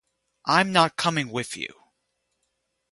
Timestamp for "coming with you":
0.97-1.67